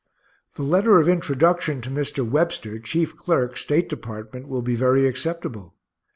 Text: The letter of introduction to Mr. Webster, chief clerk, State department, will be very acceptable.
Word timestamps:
The 0.55 0.63
letter 0.63 0.99
of 0.99 1.07
introduction 1.07 1.79
to 1.83 1.91
Mr. 1.91 2.27
Webster, 2.27 2.79
chief 2.79 3.15
clerk, 3.15 3.55
State 3.55 3.87
department, 3.87 4.47
will 4.47 4.63
be 4.63 4.75
very 4.75 5.05
acceptable. 5.05 5.75